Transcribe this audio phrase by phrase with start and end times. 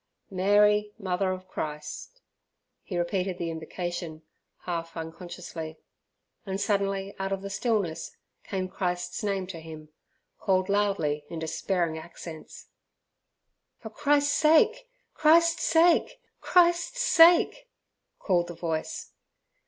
[0.31, 0.93] "Mary!
[0.97, 2.21] Mother of Christ!"
[2.81, 4.23] He repeated the invocation,
[4.61, 5.77] half unconsciously.
[6.43, 9.89] And suddenly, out of the stillness, came Christ's name to him
[10.39, 12.69] called loudly in despairing accents.
[13.77, 14.89] "For Christ's sake!
[15.13, 16.19] Christ's sake!
[16.39, 17.69] Christ's sake!"
[18.17, 19.11] called the voice.